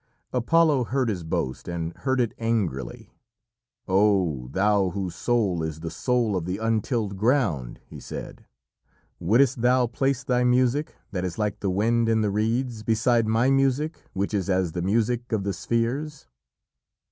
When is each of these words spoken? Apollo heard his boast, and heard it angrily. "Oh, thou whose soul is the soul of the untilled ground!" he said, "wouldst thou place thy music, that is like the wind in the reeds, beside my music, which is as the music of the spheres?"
Apollo 0.33 0.85
heard 0.85 1.09
his 1.09 1.23
boast, 1.23 1.67
and 1.67 1.95
heard 1.97 2.19
it 2.19 2.33
angrily. 2.39 3.13
"Oh, 3.87 4.47
thou 4.47 4.89
whose 4.89 5.13
soul 5.13 5.61
is 5.61 5.81
the 5.81 5.91
soul 5.91 6.35
of 6.35 6.45
the 6.45 6.57
untilled 6.57 7.17
ground!" 7.17 7.79
he 7.85 7.99
said, 7.99 8.43
"wouldst 9.19 9.61
thou 9.61 9.85
place 9.85 10.23
thy 10.23 10.43
music, 10.43 10.95
that 11.11 11.23
is 11.23 11.37
like 11.37 11.59
the 11.59 11.69
wind 11.69 12.09
in 12.09 12.21
the 12.21 12.31
reeds, 12.31 12.81
beside 12.81 13.27
my 13.27 13.51
music, 13.51 13.95
which 14.13 14.33
is 14.33 14.49
as 14.49 14.71
the 14.71 14.81
music 14.81 15.31
of 15.31 15.43
the 15.43 15.53
spheres?" 15.53 16.25